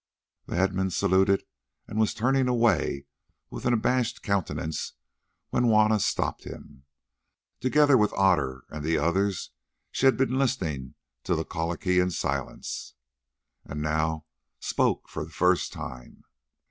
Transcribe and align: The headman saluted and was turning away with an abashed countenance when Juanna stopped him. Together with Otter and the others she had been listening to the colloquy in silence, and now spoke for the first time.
The 0.47 0.55
headman 0.55 0.89
saluted 0.89 1.43
and 1.87 1.99
was 1.99 2.15
turning 2.15 2.47
away 2.47 3.05
with 3.51 3.67
an 3.67 3.73
abashed 3.73 4.23
countenance 4.23 4.93
when 5.51 5.65
Juanna 5.65 5.99
stopped 5.99 6.43
him. 6.43 6.85
Together 7.59 7.95
with 7.95 8.11
Otter 8.13 8.63
and 8.71 8.83
the 8.83 8.97
others 8.97 9.51
she 9.91 10.07
had 10.07 10.17
been 10.17 10.39
listening 10.39 10.95
to 11.23 11.35
the 11.35 11.45
colloquy 11.45 11.99
in 11.99 12.09
silence, 12.09 12.95
and 13.63 13.79
now 13.79 14.25
spoke 14.59 15.07
for 15.07 15.23
the 15.23 15.29
first 15.29 15.71
time. 15.71 16.23